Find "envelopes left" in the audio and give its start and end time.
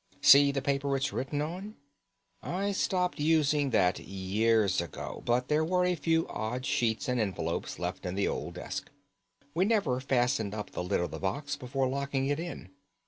7.21-8.07